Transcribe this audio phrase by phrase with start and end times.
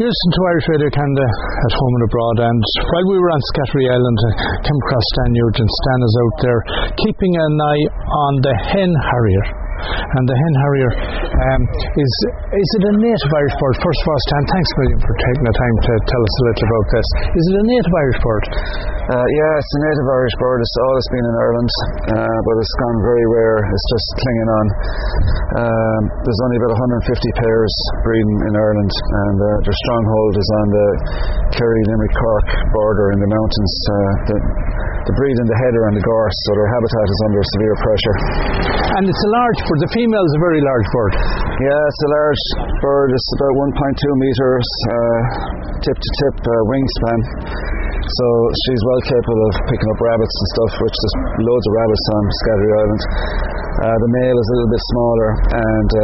[0.00, 3.92] Listen to Irish Radio Canada at home and abroad, and while we were on Scattery
[3.92, 4.32] Island, I
[4.64, 5.68] came across Stan Nugent.
[5.68, 6.60] Stan is out there
[6.96, 9.61] keeping an eye on the hen harrier.
[9.82, 10.90] And the hen harrier
[11.32, 11.62] um,
[11.96, 12.12] is
[12.52, 13.74] is it a native Irish bird?
[13.82, 16.42] First of all, Stan, thanks a million for taking the time to tell us a
[16.46, 17.08] little about this.
[17.32, 18.44] Is it a native Irish bird?
[19.02, 20.58] Uh, yeah, it's a native Irish bird.
[20.62, 21.72] It's always been in Ireland,
[22.14, 23.58] uh, but it's gone very rare.
[23.66, 24.66] It's just clinging on.
[25.58, 27.74] Um, there's only about 150 pairs
[28.06, 30.88] breeding in Ireland, and uh, their stronghold is on the
[31.58, 33.74] Kerry, Limerick, Cork border in the mountains.
[33.82, 33.94] Uh,
[34.30, 34.36] the,
[35.02, 38.16] the breed in the heather and the gorse, so their habitat is under severe pressure.
[38.98, 39.80] And it's a large bird.
[39.82, 41.12] The female is a very large bird.
[41.58, 42.44] Yeah, it's a large
[42.78, 43.08] bird.
[43.10, 45.20] It's about 1.2 metres uh,
[45.82, 47.18] tip to tip uh, wingspan.
[48.02, 48.26] So
[48.66, 51.16] she's well capable of picking up rabbits and stuff, which there's
[51.46, 53.02] loads of rabbits on Scattery Island.
[53.72, 56.02] Uh, the male is a little bit smaller, and uh,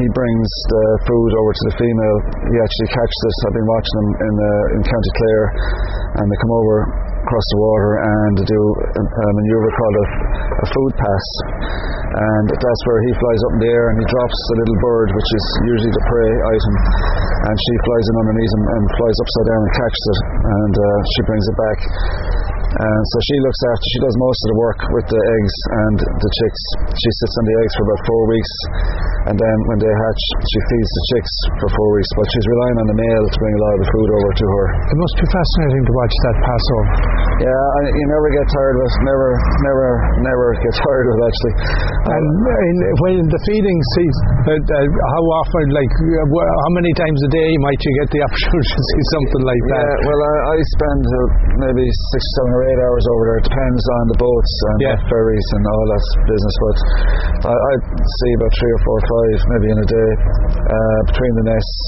[0.00, 2.18] he brings the food over to the female.
[2.52, 3.34] He actually catches it.
[3.48, 5.46] I've been watching them in uh, in County Clare,
[6.20, 6.76] and they come over
[7.22, 8.60] across the water and do
[8.98, 10.06] a, a manoeuvre called a,
[10.62, 11.26] a food pass.
[12.12, 15.08] And that's where he flies up in the air and he drops the little bird,
[15.16, 16.74] which is usually the prey item,
[17.48, 20.86] and she flies in underneath him and flies upside down and catches it, and uh,
[21.16, 21.78] she brings it back.
[22.72, 25.96] And so she looks after, she does most of the work with the eggs and
[26.00, 26.62] the chicks.
[26.96, 28.52] She sits on the eggs for about four weeks,
[29.28, 32.10] and then when they hatch, she feeds the chicks for four weeks.
[32.16, 34.46] But she's relying on the male to bring a lot of the food over to
[34.56, 34.64] her.
[34.88, 36.88] It must be fascinating to watch that pass over.
[37.44, 38.92] Yeah, and you never get tired of it.
[39.04, 39.28] Never,
[39.68, 39.88] never,
[40.24, 41.20] never get tired of it.
[41.28, 41.54] Actually,
[42.08, 42.24] And
[42.72, 47.30] in, when the feeding season, uh, uh, how often, like, uh, how many times a
[47.36, 49.86] day might you get the opportunity to see something like that?
[49.92, 51.18] Yeah, well, I, I spend uh,
[51.68, 51.84] maybe
[52.16, 53.38] six, seven, or eight hours over there.
[53.42, 54.96] It depends on the boats and Yeah.
[54.96, 56.54] the ferries and all that business.
[56.62, 56.76] But
[57.50, 60.10] I, I see about three or four or five maybe in a day
[60.70, 61.80] uh, between the nests.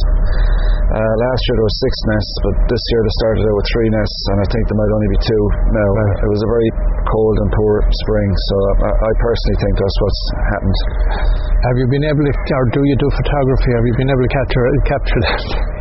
[0.84, 3.91] Uh, last year there was six nests, but this year they started out with three
[3.91, 5.89] nests, and I think there might only be two now.
[6.22, 6.70] It was a very
[7.08, 7.72] cold and poor
[8.05, 10.23] spring, so I, I personally think that's what's
[10.55, 10.79] happened.
[11.73, 13.70] Have you been able to, or do you do photography?
[13.74, 15.73] Have you been able to capture, capture that?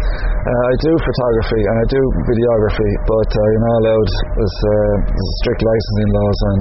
[0.44, 4.12] Uh, I do photography and I do videography, but uh, you're not allowed.
[4.36, 6.58] There's, uh, there's strict licensing laws on,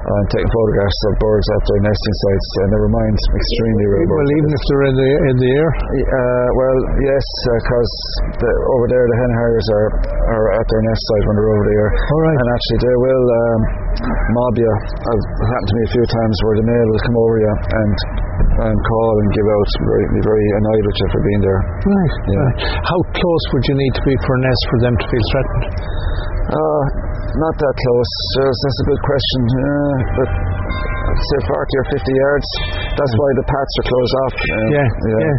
[0.00, 2.48] on taking photographs of birds at their nesting sites.
[2.48, 4.08] Uh, never mind, extremely rare.
[4.08, 4.40] Well, birds.
[4.40, 5.70] even if they're in the in the air.
[6.00, 6.78] Uh, well,
[7.12, 7.24] yes,
[7.60, 7.92] because
[8.40, 8.50] the,
[8.80, 9.88] over there the hen harriers are,
[10.40, 11.88] are at their nest site when they're over there.
[11.92, 12.38] All right.
[12.40, 13.60] And actually, they will um,
[14.32, 14.72] mob you.
[14.96, 17.54] I've it happened to me a few times where the male will come over you
[17.84, 17.96] and
[18.40, 21.60] and call and give out, very, be very annoyed with you for being there.
[21.84, 22.14] Right.
[22.28, 22.38] Yeah.
[22.40, 22.56] right.
[22.84, 25.64] How close would you need to be for a nest for them to feel threatened?
[26.50, 26.82] Uh,
[27.38, 28.12] not that close.
[28.42, 29.40] Yes, that's a good question.
[29.54, 30.28] Uh, but
[31.10, 32.48] I'd say 40 or 50 yards.
[32.98, 34.34] That's why the paths are closed off.
[34.34, 35.34] Uh, Yeah, yeah.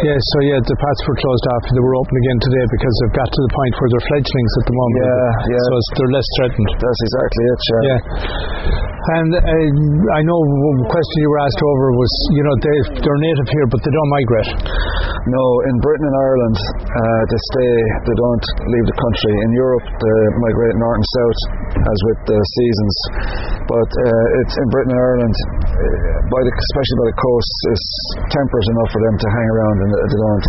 [0.00, 1.62] Yeah, so yeah, the paths were closed off.
[1.72, 4.64] They were open again today because they've got to the point where they're fledglings at
[4.68, 5.00] the moment.
[5.00, 5.60] Yeah, yeah.
[5.60, 6.70] So it's, they're less threatened.
[6.80, 7.60] That's exactly it.
[7.60, 7.80] Yeah.
[7.84, 8.00] Yeah.
[9.00, 13.22] And uh, I know one question you were asked over was, you know, they, they're
[13.24, 14.52] native here, but they don't migrate.
[15.24, 17.72] No, in Britain and Ireland, uh, they stay.
[18.08, 19.32] They don't leave the country.
[19.40, 21.40] In Europe, they migrate north and south,
[21.80, 22.96] as with the seasons.
[23.72, 25.36] But uh, it's in Britain and Ireland,
[26.30, 27.88] by the, especially by the coast, it's
[28.30, 30.44] temperate enough for them to hang around, and they don't.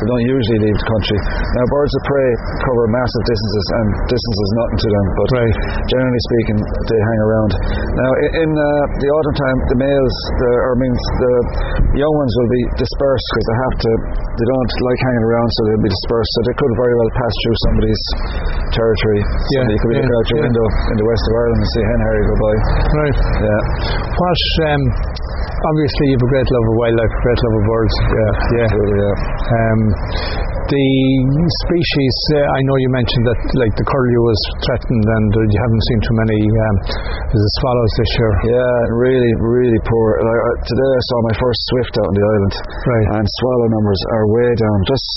[0.00, 1.18] They don't usually leave the country.
[1.60, 2.30] Now, birds of prey
[2.64, 5.06] cover massive distances, and distance is nothing to them.
[5.20, 5.54] But Right.
[5.92, 7.50] generally speaking, they hang around.
[8.00, 8.64] Now, i- in uh,
[9.00, 11.32] the autumn time, the males, the, or means the
[12.00, 13.90] young ones, will be dispersed because they have to.
[14.40, 16.30] They don't like hanging around, so they'll be dispersed.
[16.32, 18.02] So they could very well pass through somebody's
[18.72, 19.20] territory.
[19.20, 20.46] Yeah, So you could be yeah, looking out your yeah.
[20.48, 22.54] window in the west of Ireland and see hen harrier go by.
[23.04, 23.16] Right.
[23.44, 23.60] Yeah.
[24.20, 24.38] What,
[24.70, 24.82] um,
[25.66, 27.96] obviously, you have a great love of wildlife, a great love of birds.
[28.00, 28.32] Yeah.
[28.54, 28.70] Yeah.
[28.70, 29.14] Yeah.
[29.50, 29.80] Um,
[30.70, 30.88] the
[31.66, 35.58] species, uh, I know you mentioned that like the curlew was threatened and uh, you
[35.58, 36.76] haven't seen too many um,
[37.34, 38.32] it swallows this year.
[38.54, 40.06] Yeah, really, really poor.
[40.22, 42.54] Like, uh, today I saw my first swift out on the island,
[42.86, 43.06] Right.
[43.18, 44.78] and swallow numbers are way down.
[44.86, 45.08] Just,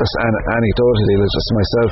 [0.00, 1.90] just an- anecdotally, like, just myself.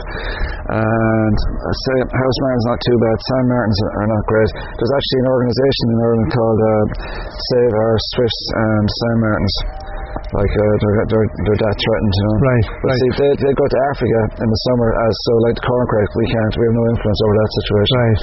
[0.64, 3.16] And say house martins not too bad.
[3.20, 4.50] Sand martins are not great.
[4.80, 6.72] There's actually an organisation in Ireland called uh,
[7.52, 9.56] Save Our Swifts and Sand Martins.
[10.34, 12.36] Like uh, they're, they're they're that threatened, you know.
[12.42, 12.98] Right, But right.
[12.98, 16.26] see, they, they go to Africa in the summer, as so like the corncrake, we
[16.26, 16.52] can't.
[16.58, 17.94] We have no influence over that situation.
[17.94, 18.20] Right.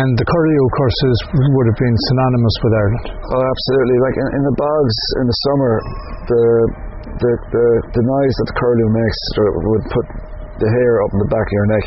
[0.00, 3.06] And the curlew, of course, is, would have been synonymous with Ireland.
[3.28, 3.96] Oh, absolutely.
[4.00, 5.72] Like in, in the bogs in the summer,
[6.32, 6.44] the
[7.20, 9.20] the the, the noise that the curlew makes
[9.68, 10.06] would put
[10.64, 11.86] the hair up in the back of your neck.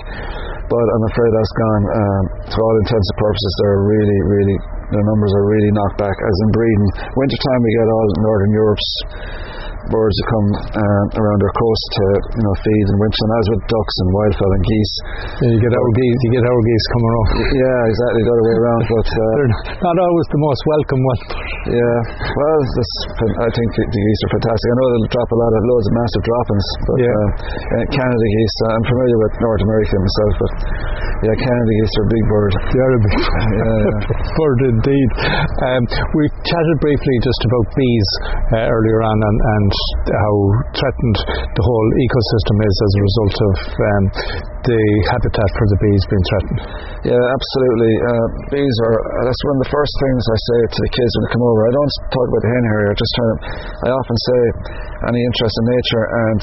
[0.67, 1.83] But I'm afraid that's gone.
[1.87, 4.57] Um, to all intents and purposes, they're really, really
[4.91, 6.15] the numbers are really knocked back.
[6.15, 8.91] As in breeding, wintertime we get all Northern Europe's
[9.91, 10.47] birds that come
[10.77, 12.03] uh, around our coast to
[12.37, 14.93] you know feed and winter, and as with ducks and wildfowl and geese.
[15.43, 17.29] Yeah, you get our geese, you get our geese coming off.
[17.57, 18.81] Yeah, exactly the other way around.
[18.97, 21.21] But uh, They're not always the most welcome one.
[21.69, 21.97] yeah,
[22.33, 22.91] well, this,
[23.45, 24.67] I think the, the geese are fantastic.
[24.67, 27.11] I know they'll drop a lot of loads of massive droppings, but Yeah.
[27.13, 27.27] uh,
[27.77, 28.57] uh, Canada geese.
[28.63, 30.51] Uh, I'm familiar with North America myself, but
[31.25, 32.53] yeah, Canada are a big bird.
[32.69, 33.17] They are a big
[33.57, 33.97] Yeah,
[34.37, 35.09] bird indeed.
[35.65, 35.81] Um,
[36.13, 38.09] we chatted briefly just about bees
[38.53, 39.71] uh, earlier on and, and
[40.13, 40.35] how
[40.77, 41.17] threatened
[41.57, 44.03] the whole ecosystem is as a result of um,
[44.65, 44.81] the
[45.13, 46.59] habitat for the bees being threatened.
[47.13, 47.93] Yeah, absolutely.
[48.01, 51.21] Uh, bees are, that's one of the first things I say to the kids when
[51.27, 51.61] they come over.
[51.67, 53.37] I don't talk about the hen harrier, just trying to,
[53.85, 54.41] I often say
[55.13, 56.41] any interest in nature and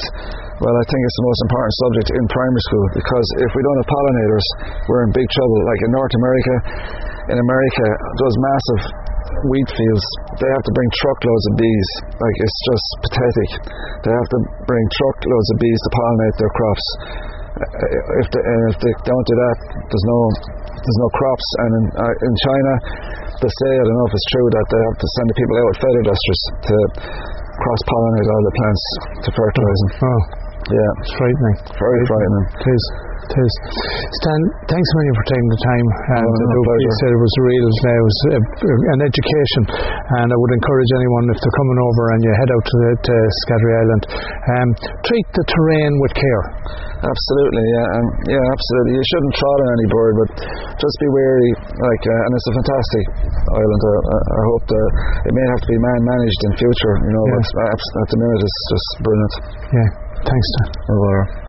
[0.63, 3.77] well, I think it's the most important subject in primary school because if we don't
[3.83, 4.47] have pollinators,
[4.87, 5.59] we're in big trouble.
[5.67, 6.55] Like in North America,
[7.27, 7.85] in America,
[8.23, 8.81] those massive
[9.51, 10.05] wheat fields,
[10.39, 11.89] they have to bring truckloads of bees.
[12.07, 13.51] Like it's just pathetic.
[14.07, 16.87] They have to bring truckloads of bees to pollinate their crops.
[17.55, 19.57] Uh, If they, and if they don't do that,
[19.87, 20.19] there's no
[20.75, 21.47] there's no crops.
[21.63, 22.73] And in, uh, in China,
[23.39, 25.55] they say I don't know if it's true that they have to send the people
[25.63, 26.75] out with feather dusters to
[27.55, 28.83] cross pollinate all the plants
[29.23, 29.91] to fertilise them.
[30.03, 30.21] Oh,
[30.75, 31.55] Yeah, it's frightening.
[31.79, 32.45] very frightening.
[32.59, 32.83] It is.
[33.29, 35.87] Stan, thanks million for taking the time.
[36.19, 36.85] And Oh, no, pleasure.
[36.85, 38.39] appreciate it was real, it was a,
[38.95, 39.61] an education.
[40.21, 42.91] And I would encourage anyone, if they're coming over and you head out to, the,
[42.95, 44.03] to Scattery Island,
[44.55, 44.67] um,
[45.09, 46.43] treat the terrain with care.
[47.05, 48.91] Absolutely, yeah, and yeah, absolutely.
[48.97, 50.29] You shouldn't trot on any bird, but
[50.79, 51.51] just be wary.
[51.77, 53.03] Like, uh, and it's a fantastic
[53.45, 53.81] island.
[53.85, 54.87] Uh, I, I hope that
[55.29, 57.25] it may have to be man managed in future, you know.
[57.29, 57.35] Yeah.
[57.35, 59.33] But uh, at the minute, it's just brilliant.
[59.69, 59.89] Yeah.
[60.25, 61.35] Thanks, Stan.